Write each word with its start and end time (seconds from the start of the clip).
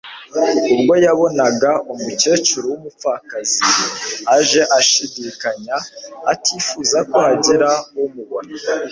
ubwo 0.73 0.93
yabonaga 1.05 1.71
umucyecuru 1.93 2.65
w'umupfakazi 2.71 3.61
aje 4.35 4.61
ashidikanya 4.79 5.75
atifuza 6.31 6.97
ko 7.09 7.17
hagira 7.25 7.69
umubona. 8.05 8.53